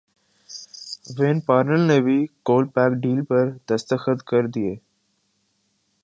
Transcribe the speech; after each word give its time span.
when 1.17 1.37
Parnell 1.47 1.81
نے 1.87 1.99
بھی 2.05 2.17
Kolpak 2.43 2.91
deal 3.01 3.19
پر 3.25 3.43
دستخط 3.69 4.23
کردیے 4.29 4.75